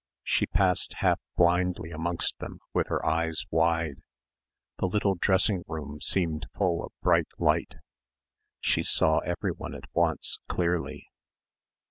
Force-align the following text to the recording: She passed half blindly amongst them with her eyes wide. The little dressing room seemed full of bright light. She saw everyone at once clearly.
She 0.23 0.47
passed 0.47 0.95
half 1.01 1.19
blindly 1.37 1.91
amongst 1.91 2.39
them 2.39 2.57
with 2.73 2.87
her 2.87 3.05
eyes 3.05 3.45
wide. 3.51 4.01
The 4.79 4.87
little 4.87 5.13
dressing 5.13 5.63
room 5.67 6.01
seemed 6.01 6.47
full 6.57 6.83
of 6.83 6.91
bright 7.03 7.27
light. 7.37 7.75
She 8.59 8.81
saw 8.81 9.19
everyone 9.19 9.75
at 9.75 9.85
once 9.93 10.39
clearly. 10.47 11.05